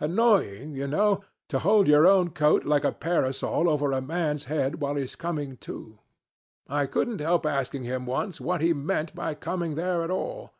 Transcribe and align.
Annoying, 0.00 0.74
you 0.74 0.88
know, 0.88 1.22
to 1.48 1.60
hold 1.60 1.86
your 1.86 2.08
own 2.08 2.30
coat 2.30 2.64
like 2.64 2.82
a 2.82 2.90
parasol 2.90 3.68
over 3.68 3.92
a 3.92 4.00
man's 4.00 4.46
head 4.46 4.80
while 4.80 4.96
he 4.96 5.04
is 5.04 5.14
coming 5.14 5.56
to. 5.58 6.00
I 6.66 6.86
couldn't 6.86 7.20
help 7.20 7.46
asking 7.46 7.84
him 7.84 8.04
once 8.04 8.40
what 8.40 8.60
he 8.60 8.72
meant 8.74 9.14
by 9.14 9.36
coming 9.36 9.76
there 9.76 10.02
at 10.02 10.10
all. 10.10 10.50